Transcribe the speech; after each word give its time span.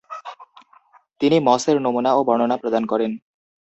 তিনি 1.21 1.37
মসের 1.47 1.77
নমুনা 1.81 2.11
ও 2.13 2.21
বর্ণনা 2.27 2.55
প্রদান 2.61 2.83
করেন। 2.85 3.11